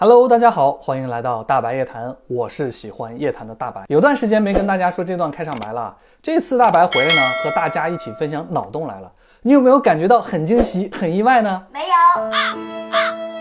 [0.00, 3.82] Hello，大家好，欢迎来到大白夜谈，我是喜欢夜谈的大白。
[3.88, 9.10] 有段时间没跟大家说这段开场白了，这次大白回来呢，和大家一起分享脑洞来了。
[9.42, 11.66] 你有没有感觉到很惊喜、很意外呢？
[11.72, 13.37] 没有。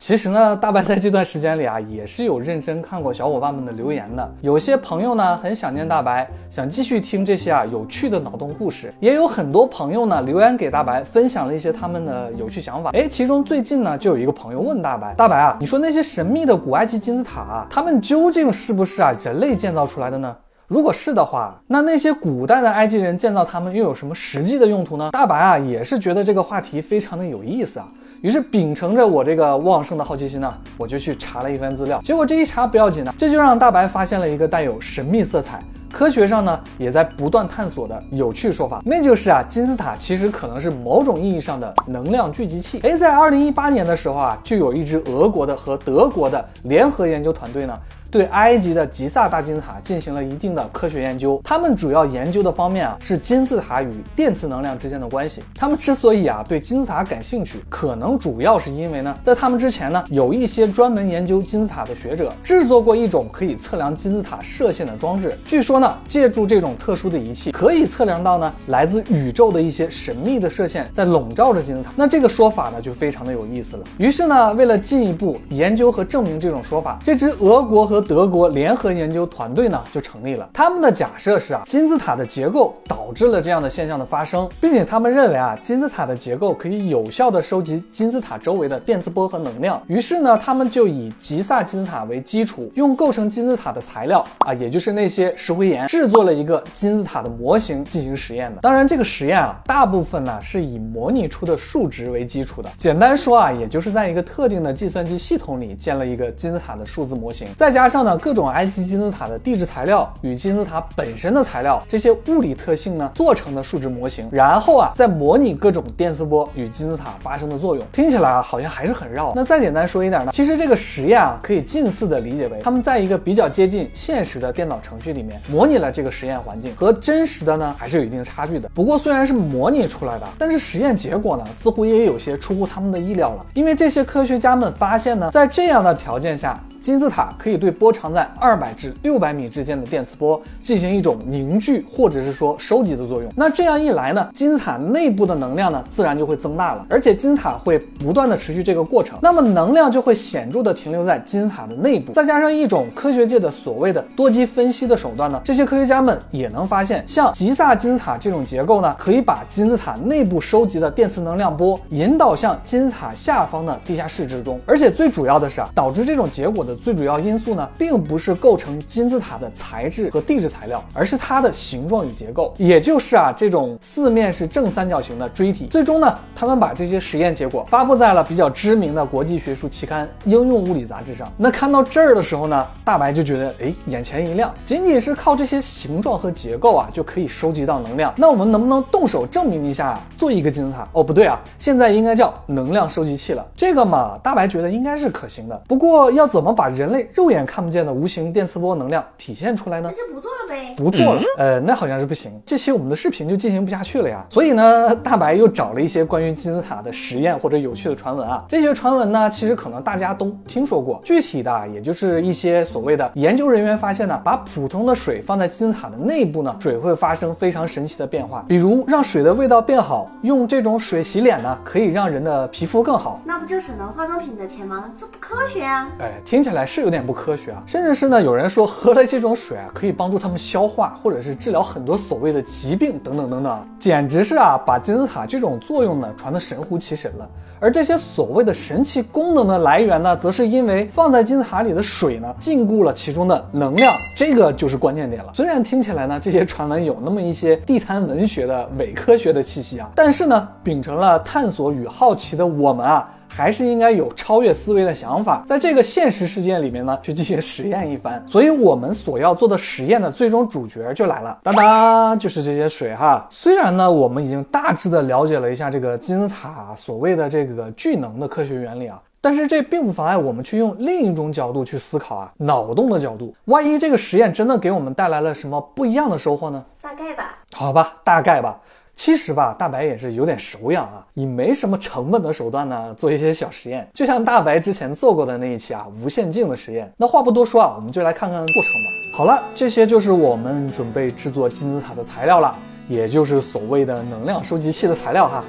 [0.00, 4.34] 其实呢，大白在这段时间里啊， 也是有认真看过小伙伴们的留言的。
[4.40, 8.90] 有些朋友呢，很想念大白，想继续听这些啊有趣的脑洞故事。
[8.98, 12.92] 也有很多朋友呢留言给大白，分享了一些他们的有趣想法。
[12.94, 20.34] 哎，其中最近呢，就有一个朋友问大白：“大白啊，你说那些神秘的古埃及金字塔啊，他们究竟是不是啊人类建造出来的呢？”
[20.70, 25.10] 如果是的话，那那些古代的埃及人建造它们又有什么实际的用途呢？
[25.10, 27.88] 大白啊，也是觉得这个话题非常的有意思啊。
[28.20, 32.00] 于是秉承着我这个旺盛的好奇心呢，我就去查了一番资料。
[32.04, 35.60] 结果这一查不要紧呢，这就让大白发现了一个带有神秘色彩。
[35.90, 42.78] 科学上呢，也在不断探索的有趣说法，那就是啊，金字塔其实可能是某种意义上的能量聚集器。
[42.84, 47.76] 哎，在二零一八年的时候啊，就有一支俄国的和德国的联合研究团队呢，
[48.10, 51.40] 对埃及的吉萨大金字塔进行了一定的科学研究。
[51.42, 55.42] 他们主要研究的方面啊，是金字塔与电磁能量之间的关系。
[55.56, 65.80] 他们之所以啊对金字塔感兴趣，可能主要是因为呢，在他们之前呢，有一些专门研究金字塔的学者制作过一种可以测量金字塔射线的装置，据说。
[65.80, 71.90] 呢借助这种特殊的仪器，可以测量到呢来自宇宙的一些神秘的射线在笼罩着金字塔。
[71.96, 73.84] 那这个说法呢就非常的有意思了。
[73.96, 80.48] 于是呢，为了进一步研究和证明这种说法，这支俄国和德国联合研究团队呢就成立了。
[80.52, 89.82] 他们的假设是啊，金字塔的结构导致了这样的现象的发生，并且他们认为啊，金字塔的结构可以有效的收集金字塔周围的电磁波和能量。
[89.86, 95.86] 于是呢，他们就以吉萨金字塔为基础，用构成金字塔的材料啊，也就是那些石灰岩。
[95.86, 102.70] 制作了一个金字塔的模型进行实验的，当然这个实验啊，大部分呢是以模拟出的数值为基础的。
[102.78, 117.84] 简单说啊，也就是在一个特定的计算机系统里建了一个金字塔的数字模型，再加上呢各种埃及金字塔的地质材料与金字塔本身的材料这些物理特性呢做成的数值模型，然后啊再模拟各种电磁波与金字塔发生的作用。
[117.90, 119.32] 听起来啊好像还是很绕。
[119.34, 125.70] 那再简单说一点呢，其实这个实验啊可以近似的理解为他们在一个比较接近现实的电脑程序里面模。
[125.70, 128.68] 拟了这个实验环境和真实的呢，还是有一定的差距的。
[128.74, 133.46] 不过虽然是模拟出来的，但是实验结果呢，似乎也有些出乎他们的意料了。
[133.54, 136.58] 因为这些科学家们发现呢，在这样的条件下。
[136.80, 143.32] 金字塔可以对波长在二百至六百米之间的电磁波进行一种凝聚或者是说收集的作用。
[143.34, 152.12] 那这样一来呢，金字塔内部的能量呢自然就会增大了，而且金字塔会不断的持续这个过程，那么能量就会显著的停留在金字塔的内部。
[152.12, 164.60] 再加上一种科学界的所谓的多级分析的手段呢，这些科学家们也能发现，像吉萨金字塔这种结构呢，可以把金字塔内部收集的电磁能量波引导向金字塔下方的地下室之中。
[164.66, 166.76] 而且最主要的是啊，导致这种结果的。
[166.80, 175.66] 最主要因素呢，并不是构成金字塔的材质和地质材料，而是它的形状与结构，也就是啊这种四面是正三角形的锥体。
[175.66, 181.30] 最终呢，他们把这些实验结果发布在了比较知名的国际学术期刊《应用物理杂志》上。
[181.36, 188.14] 那看到这儿的时候呢，大白就觉得哎，眼前一亮，仅仅是靠这些形状和结构啊，就可以收集到能量。
[188.16, 190.86] 那我们能不能动手证明一下，做一个金字塔？
[190.92, 193.44] 哦，不对啊，现在应该叫能量收集器了。
[193.56, 195.62] 这个嘛，大白觉得应该是可行的。
[195.66, 199.92] 不过要怎么把把人类肉眼看不见的无形电磁波能量体现出来呢？
[199.92, 200.74] 那就不做了呗。
[200.76, 202.32] 不做了，呃，那好像是不行。
[202.46, 204.24] 这期我们的视频就进行不下去了呀。
[204.30, 208.44] 所以呢，大白又找了一些关于金字塔的实验或者有趣的传闻啊。
[208.48, 211.00] 这些传闻呢，其实可能大家都听说过。
[211.02, 218.44] 具体的，也就是一些所谓的研究人员发现呢，把普通的水放在金字塔的内部呢，水会发生非常神奇的变化。
[218.46, 223.20] 比如让水的味道变好，用这种水洗脸呢，可以让人的皮肤更好。
[223.24, 224.90] 那不就省了化妆品的钱吗？
[224.96, 225.88] 这不科学啊！
[226.00, 226.50] 哎，听起。
[226.50, 237.28] 来是有点不科学啊，甚至是呢，有人说喝了这种水啊，可以帮助他们消化，或者是治疗很多所谓的疾病等等等等，简直是啊，把金字塔这种作用呢传得神乎其神了。
[237.60, 245.30] 而这些所谓的神奇功能的来源呢，则是因为放在金字塔里的水呢禁锢了其中的能量，这个就是关键点了。
[245.32, 253.08] 虽然听起来呢，这些传闻有那么一些地摊文学的伪科学的气息啊，但是呢，秉承了探索与好奇的我们啊。
[253.32, 258.22] 还是应该有超越思维的想法，在这个现实世界里面呢，去进行实验一番。
[258.26, 263.26] 所以，我们所要做的实验的最终主角就来了，当当，就是这些水哈。
[263.30, 273.34] 虽然呢，我们已经大致的了解了一下这个金字塔所谓的这个聚能的科学原理啊，但是这并不妨碍我们去用另一种角度去思考啊，脑洞的角度。
[273.46, 276.62] 万一这个实验真的给我们带来了什么不一样的收获呢？
[276.82, 277.38] 大概吧。
[277.52, 278.58] 好吧，大概吧。
[279.00, 286.92] 其实吧，大白也是有点手痒啊，以没什么成本的手段呢，做一些小实验，就像大白之前做过的那一期啊，无限镜的实验。
[286.98, 288.90] 那话不多说啊，我们就来看看过程吧。
[289.10, 292.54] 好了，这些就是我们准备制作金字塔的材料了，
[292.90, 295.44] 也就是所谓的能量收集器的材料哈。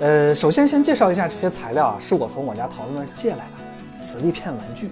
[0.00, 4.88] 呃，首先先介绍一下这些材料啊，是我从我家桃子那儿借来的磁力片玩具。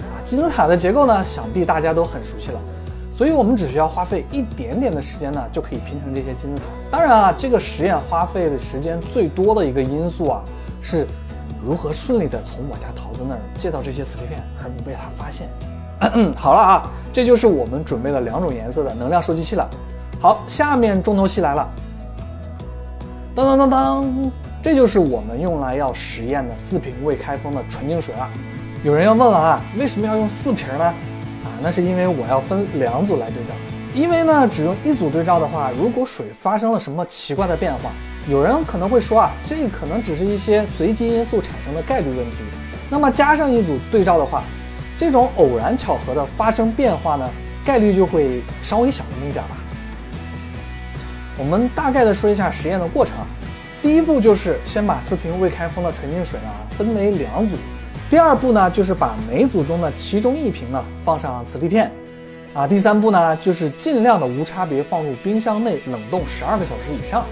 [0.00, 2.60] 啊，金字塔的结构呢，想必大家都很熟悉了。
[3.22, 6.62] 所以我们只需要花费一点点的时间呢，就可以拼成这些金字塔。
[6.90, 10.42] 当然啊，这个实验花费的时间最多的一个因素啊，
[10.82, 11.06] 是
[11.64, 15.46] 如何顺利的从我家桃子那儿借到这些磁力片 而不被他发现。
[16.36, 19.70] 好了啊，这就是我们准备了两种颜色的能量收集器了。
[20.20, 21.64] 好，下面重头戏来了。
[23.36, 28.28] 当当当当，这就是我们用来要实验的四瓶未开封的纯净水了。
[28.82, 30.92] 有人要问了啊，为什么要用四瓶呢？
[31.62, 33.54] 那是因为我要分两组来对照，
[33.94, 37.90] 因为呢，只用一组对照的话，如果水发生了什么奇怪的变化，
[38.28, 42.38] 有人可能会说啊，这可能只是一些随机因素产生的概率问题。
[42.90, 44.42] 那么加上一组对照的话，
[44.98, 47.30] 这种偶然巧合的发生变化呢，
[47.64, 49.56] 概率就会稍微小那么一点吧。
[51.38, 53.26] 我们大概的说一下实验的过程啊，
[53.80, 57.56] 第一步就是先把四瓶未开封的纯净水呢分为两组。
[58.12, 61.90] 第二步呢，就是把每组中的其中一瓶呢放上磁力片，
[62.52, 67.24] 啊，第三步呢，就是尽量的无差别放入冰箱内冷冻十二个小时以上。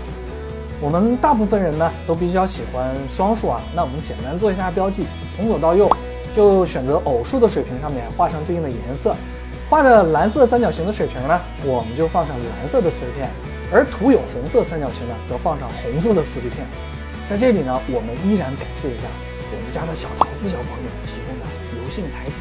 [0.81, 5.05] 我们大部分人呢都比较喜欢双数啊，那我们简单做一下标记，
[5.37, 5.87] 从左到右
[6.35, 9.15] 就选择偶数的水平上面画上对应的颜色，
[9.69, 13.29] 画着蓝色三角形的水瓶呢，我们就放上蓝色的磁力片，
[13.71, 16.67] 而涂有红色三角形的则放上红色的磁力片。
[17.29, 19.30] 在这里呢，我们依然感谢一下。
[19.71, 21.47] 家的小桃子小朋友提供的
[21.83, 22.33] 油性彩笔，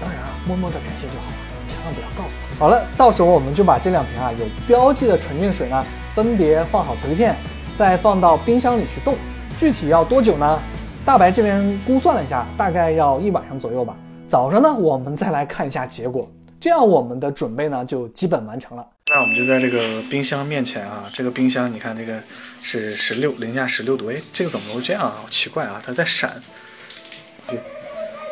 [0.00, 1.36] 当然啊，默默的感谢就好了，
[1.66, 2.58] 千万不要告诉他。
[2.58, 5.84] 好了，到时候我们就把这两瓶啊有标记的纯净水呢，
[6.14, 7.36] 分别放好磁力片，
[7.76, 9.14] 再放到冰箱里去冻。
[9.56, 10.60] 具体要多久呢？
[11.04, 13.96] 大白这边估算了一下，大概要一晚上左右吧。
[14.26, 16.28] 早上呢，我们再来看一下结果，
[16.58, 18.84] 这样我们的准备呢就基本完成了。
[19.16, 22.22] 那我们就在这个冰箱面前啊，这个冰箱你看这个
[22.60, 25.16] 是十六零下十六度，哎，这个怎么会这样啊？
[25.22, 26.38] 好奇怪啊，它在闪。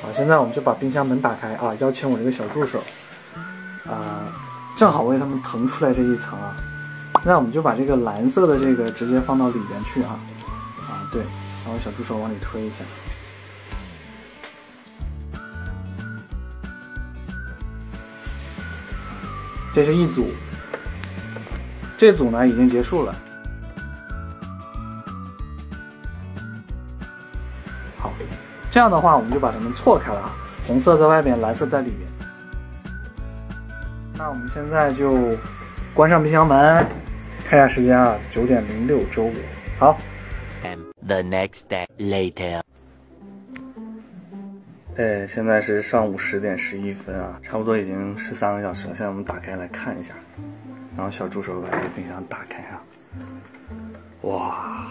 [0.03, 2.85] 好，现在我们就把冰箱门打开啊，邀请我这个小助手
[3.87, 4.29] 啊，
[4.77, 6.55] 正好为他们腾出来这一层啊。
[7.25, 10.21] 那我们就把这个蓝色的这个直接放到里边去哈。
[10.81, 11.23] 啊，对，
[11.65, 12.85] 然后小助手往里推一下。
[19.73, 20.29] 这是一组。
[22.05, 23.15] 这组呢已经结束了。
[27.97, 28.13] 好，
[28.71, 30.31] 这样的话我们就把它们错开了，
[30.67, 32.01] 红色在外面，蓝色在里面。
[34.19, 35.35] 那我们现在就
[35.95, 36.87] 关上冰箱门，
[37.49, 39.35] 看一下时间啊，九点零六周五。
[39.79, 39.97] 好。
[41.07, 42.61] The next day later。
[44.97, 48.95] 哎，现在是上午十点十一分啊，差不多已经十三个小时了。
[48.95, 50.13] 现在我们打开来看一下。
[50.97, 52.83] 然后小助手把这个冰箱打开啊，
[54.23, 54.87] 哇，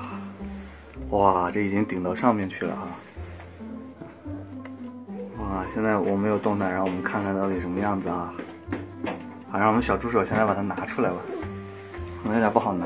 [1.10, 2.88] 哇，这已经顶到上面去了啊，
[5.40, 8.34] 哇，现在我没有动它，让我们看看到底什么样子啊。
[9.50, 11.18] 好，让我们小助手现在把它拿出来吧，
[12.22, 12.86] 可能有点不好拿。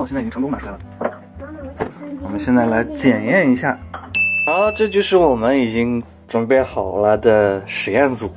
[0.00, 0.78] 我，现在已经成功拿出来了。
[2.22, 3.78] 我们现在来检验一下。
[4.46, 8.30] 好，这就是我们已经准备好了的实验组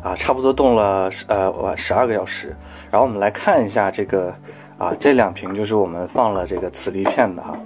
[0.00, 2.54] 啊，差不多冻了呃十二个小时。
[2.90, 4.32] 然后我们来看一下这个
[4.78, 7.58] 啊，这两瓶就是我们放了这个磁力片的哈，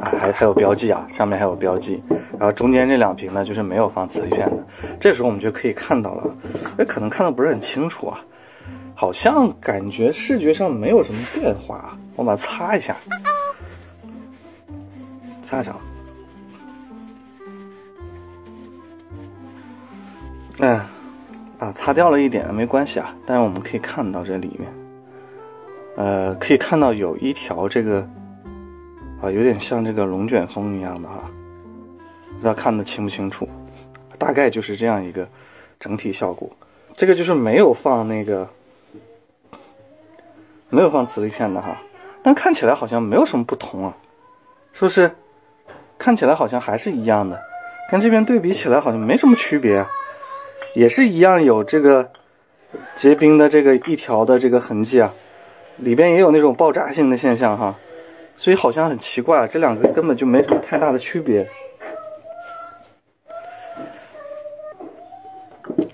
[0.00, 2.00] 啊还还有标记啊，上面还有标记。
[2.38, 4.64] 然后中间这两瓶呢，就是没有放磁力片的。
[5.00, 6.34] 这时候我们就可以看到了，
[6.78, 8.20] 哎，可能看的不是很清楚啊。
[8.94, 12.96] 好像感觉视觉上没有什么变化，啊我把它擦一下，
[15.42, 15.74] 擦一下。
[20.58, 20.86] 哎，
[21.58, 24.72] 啊，擦掉了一点没关系啊，但是我们可以看到这里面，
[25.96, 28.06] 呃，可以看到有一条这个，
[29.20, 31.30] 啊，有点像这个龙卷风一样的哈，
[32.34, 33.48] 不知道看得清不清楚，
[34.18, 35.26] 大概就是这样一个
[35.80, 36.48] 整体效果。
[36.96, 38.48] 这个就是没有放那个。
[40.74, 41.76] 没有放磁力片的哈，
[42.22, 43.96] 但看起来好像没有什么不同啊，
[44.72, 45.10] 是不是？
[45.98, 47.40] 看起来好像还是一样的，
[47.90, 49.88] 跟这边对比起来好像没什么区别啊，
[50.74, 52.10] 也是一样有这个
[52.96, 55.12] 结冰的这个一条的这个痕迹啊，
[55.76, 57.76] 里边也有那种爆炸性的现象哈，
[58.36, 61.48] 所以好像很奇怪，这两个根本就没什么太大的区别。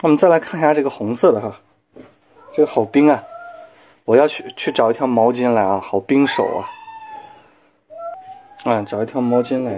[0.01, 1.61] 我们再来看一下这个红色的哈，
[2.55, 3.23] 这个好冰啊！
[4.09, 6.65] 我要去去找一条毛巾来啊，好冰手啊！
[8.65, 9.71] 啊，找一条毛巾来，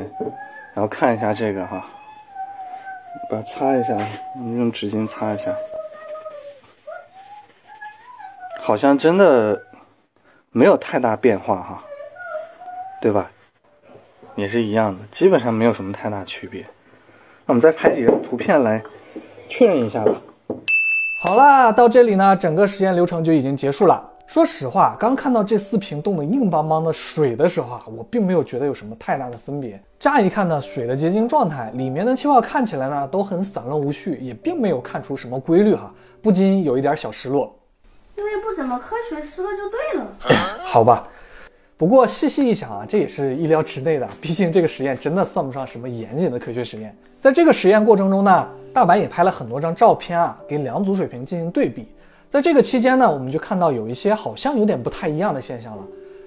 [0.72, 1.84] 然后看一下这个哈，
[3.28, 3.96] 把它擦一下，
[4.36, 5.52] 用纸巾擦一下，
[8.60, 9.60] 好像真的
[10.52, 11.82] 没有太大变化哈，
[13.00, 13.28] 对吧？
[14.36, 16.62] 也是一样的，基本上没有什么太大区别。
[17.46, 18.80] 那我们再拍几张图片来
[19.48, 20.12] 确认一下吧。
[21.20, 24.08] 好啦，到这里呢，整个实验流程就已经结束了。
[24.30, 29.82] 说实话，刚看到这四瓶冻得硬邦邦的水的时候啊，我并没有觉得有什么太大的分别。
[29.98, 37.52] 乍一看呢，水的结晶状态，里面的气泡看起来呢都很散乱无序，也并没有看出什么规律哈，不禁有一点小失落。
[38.16, 40.16] 因为不怎么科学，失落就对了。
[40.64, 41.08] 好吧，
[41.76, 46.96] 不过细细一想啊，这也是意料之内的，毕竟这个实验真的算不上什么严谨的科学实验。
[47.18, 51.88] 在这个实验过程中呢，大白也拍了很多张照片啊，给两组水瓶进行对比。
[52.30, 55.82] 在这个期间呢，我们就看到有一些好像有点不太一样的现象了，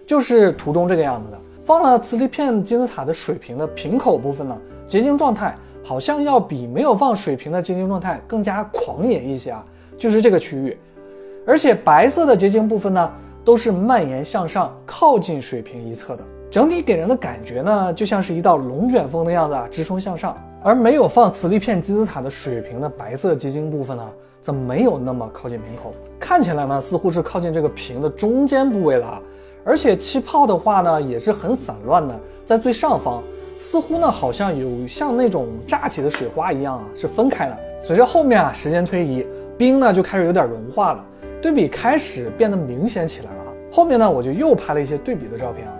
[0.06, 9.64] 就是图中这个样子的，放了磁力片金字塔的水瓶的瓶口部分呢，结晶状态好像要比没有放水瓶的结晶状态更加狂野一些啊，
[9.98, 10.78] 就是这个区域，
[11.48, 13.10] 而且白色的结晶部分呢，
[13.46, 24.06] 都是蔓延向上，靠近水瓶一侧的，整体给人的感觉呢，就像是一道龙卷风的样子啊，直冲向上，而没有放磁力片金字塔的水瓶的白色结晶部分呢。
[24.44, 25.94] 怎么没有那么靠近瓶口？
[26.20, 29.24] 看起来呢，似乎是靠近这个瓶的中间部位了。
[29.64, 33.24] 而且气泡的话呢，也是很散乱的，在最上方，
[33.58, 37.58] 似乎呢好像有像那种炸起的水花一样啊，是分开的。
[37.82, 39.26] 随着后面啊时间推移，
[39.58, 41.06] 冰呢就开始有点融化了，
[41.42, 43.46] 对比开始变得明显起来了。
[43.72, 45.74] 后面呢我就又拍了一些对比的照片啊，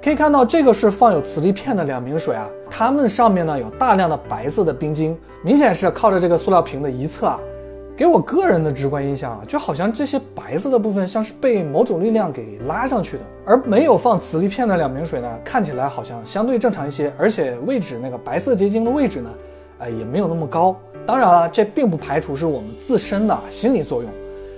[0.00, 7.40] 可以看到这个是放有磁力片的两瓶水啊，它们上面呢有大量的白色的冰晶，明显是靠着这个塑料瓶的一侧啊。
[7.96, 19.30] 给我个人的直观印象啊，就好像这些白色的部分像是被某种力量给拉上去的，而没有放磁力片的两瓶水呢，看起来好像相对正常一些，而且位置那个白色结晶的位置呢，
[19.78, 20.76] 呃也没有那么高。
[21.06, 24.12] 当然了，这并不排除是我们自身的心理作用，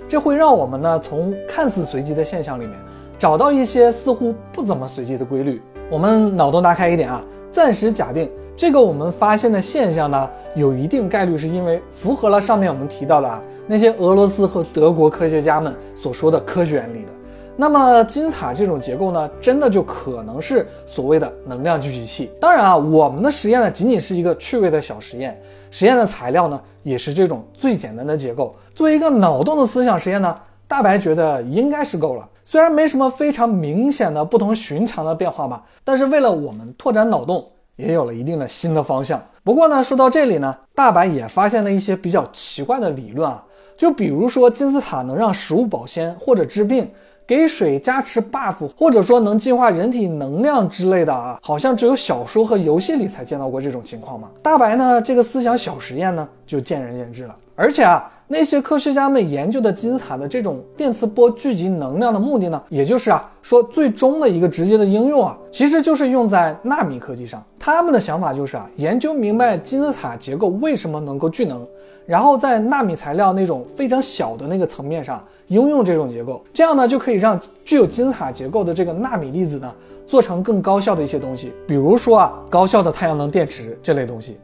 [0.08, 2.76] 这会让我们呢从看似随机的现象里面
[3.16, 5.62] 找到一些似乎不怎么随机的规律。
[5.88, 8.28] 我们脑洞大开一点啊，暂时假定。
[8.58, 17.12] 这个我们发现的现象呢，有一定概率是因为符合了上面我们提到的啊那些俄罗斯和德国科学家们所说的科学原理的。
[17.56, 22.32] 那么金字塔这种结构呢，真的就可能是所谓的能量聚集器。
[22.40, 28.56] 当然啊，我们的实验呢仅仅是一个趣味的小实验，实验的材料呢也是这种最简单的结构。
[28.74, 30.36] 作为一个脑洞的思想实验呢，
[30.66, 32.28] 大白觉得应该是够了。
[32.42, 37.48] 虽然没什么非常明显的不同寻常的变化吧，但是为了我们拓展脑洞。
[37.78, 39.18] 也有了一定的新的方向。
[39.42, 43.42] 不过呢，说到这里呢，大白也发现了一些比较奇怪的理论啊，
[43.78, 46.90] 就比如说金字塔能让食物保鲜或者治病，
[47.26, 54.28] 给水加持 buff，或者说能净化人体能量之类的啊，好像只有小说和游戏里才见到过这种情况嘛。
[54.42, 57.34] 大白呢，这个思想小实验呢，就见仁见智了。
[57.58, 58.10] 而且啊。
[58.30, 67.42] 那些科学家们研究的金字塔的这种电磁波聚集能量的目的呢，也就是啊，说最终的一个直接的应用啊，其实就是用在纳米科技上。
[67.58, 71.66] 他们的想法就是啊，研究明白金字塔结构为什么能够聚能，
[72.04, 79.72] 然后在纳米材料那种非常小的那个层面上应用这种结构，这样呢就可以让具有金字塔结构的这个纳米粒子呢
[80.06, 84.36] 做成更高效的一些东西，比如说啊，高效的太阳能电池这类东西。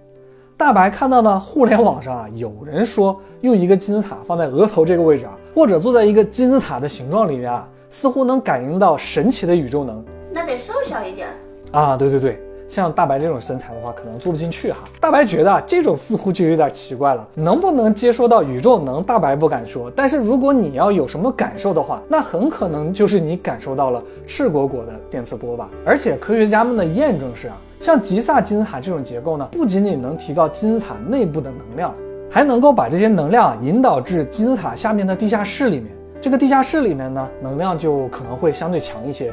[0.65, 10.03] 大白看到呢，互联网上啊，有人说用一个金字塔放在额头这个位置啊，或者坐在一个金字塔的形状里面啊，似乎能感应到神奇的宇宙能。
[10.33, 11.29] 那得瘦小一点
[11.71, 11.99] 啊！
[11.99, 14.79] 对对对，像大白这种身材的话，可能坐不进去哈。
[14.99, 19.03] 大白觉得这种似乎就有点奇怪了，能不能接收到宇宙能？
[19.03, 19.93] 大白不敢说。
[19.95, 25.69] 但是如果你要有什么感受的话，那很可能就是你感受到了赤果果的电磁波吧。
[25.85, 27.57] 而且科学家们的验证是啊。
[27.85, 31.95] 像吉萨金字塔这种结构呢，不仅仅能提高金字塔内部的能量，
[32.31, 35.95] 还能够把这些能量引导至金字塔下面的地下室里面。
[36.19, 39.31] 这个地下室里面呢，能量就可能会相对强一些。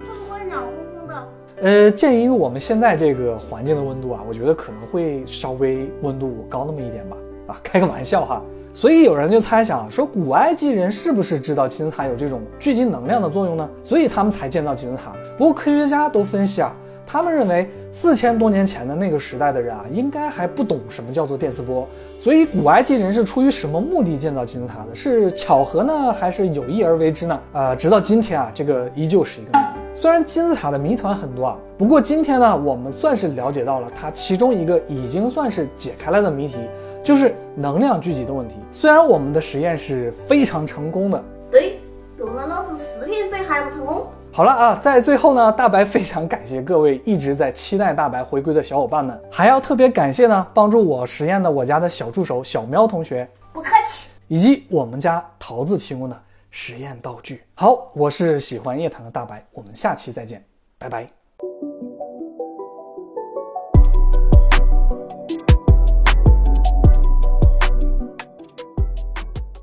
[0.00, 1.28] 会不会暖烘烘的？
[1.62, 7.16] 呃，鉴于我们现在这个环境的温度啊，我觉得可能会稍微温度高那么一点吧。
[7.46, 8.42] 啊，开个玩笑哈。
[8.74, 13.66] 所以有人就猜想说，古埃及人是不是知道金字塔有这种聚集能量的作用呢？
[13.82, 15.10] 所以他们才建造金字塔。
[15.38, 16.70] 不过科学家都分析啊。
[17.14, 21.86] 他们认为，四千多年前的那个时代的人啊，应该还不懂什么叫做电磁波，
[22.18, 24.92] 所以古埃及人是出于什么目的建造金字塔的？
[24.92, 27.40] 是巧合呢，还是有意而为之呢？
[27.52, 29.64] 呃，直到今天啊，这个依旧是一个谜。
[29.94, 36.68] 虽然金字塔的谜团很多啊，不过今天呢，我们算是了解到了它其中一个已经算是解开了的谜题，
[37.04, 38.56] 就是能量聚集的问题。
[38.72, 41.78] 虽然我们的实验是非常成功的，对，
[42.18, 44.03] 用了老师视频水还不成功。
[44.36, 54.10] 好了啊，在最后呢，大白非常感谢各位一直在期待大白回归的小伙伴们，还要特别感谢呢帮助我实验的我家的小助手小喵同学，不客气。
[54.26, 57.44] 以及我们家桃子提供的实验道具。
[57.54, 60.44] 好，我是喜欢夜谈的大白，我们下期再见，
[60.78, 61.06] 拜拜。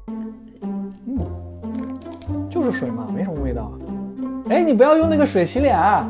[0.08, 0.94] 嗯，
[2.50, 3.31] 就是水嘛，没什么。
[4.52, 6.06] 哎，你不要用那个水洗脸啊！